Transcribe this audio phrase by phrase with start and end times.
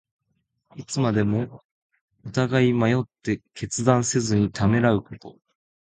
[0.77, 1.63] いつまでも
[2.25, 5.37] 疑い迷って、決断せずにためらうこと。